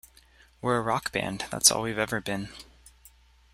We're 0.61 0.77
a 0.77 0.81
rock 0.81 1.11
band, 1.11 1.45
that's 1.51 1.69
all 1.71 1.83
we've 1.83 1.99
ever 1.99 2.19
been. 2.21 2.49